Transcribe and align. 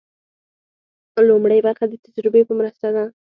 لومړۍ 1.27 1.59
برخه 1.67 1.85
د 1.89 1.93
تجربې 2.05 2.41
په 2.47 2.53
مرسته 2.59 2.87
ده. 2.95 3.03